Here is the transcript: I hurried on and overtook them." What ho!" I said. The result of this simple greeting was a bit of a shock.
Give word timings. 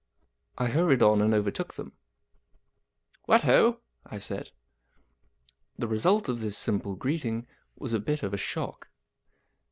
I 0.57 0.69
hurried 0.69 1.03
on 1.03 1.21
and 1.21 1.31
overtook 1.31 1.75
them." 1.75 1.93
What 3.27 3.41
ho!" 3.43 3.81
I 4.07 4.17
said. 4.17 4.49
The 5.77 5.87
result 5.87 6.27
of 6.27 6.39
this 6.39 6.57
simple 6.57 6.95
greeting 6.95 7.45
was 7.75 7.93
a 7.93 7.99
bit 7.99 8.23
of 8.23 8.33
a 8.33 8.37
shock. 8.37 8.89